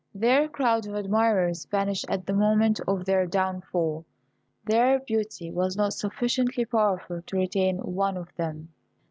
[0.15, 4.03] Their crowd of admirers vanished at the moment of their downfall;
[4.65, 8.69] their beauty was not sufficiently powerful to retain one of them.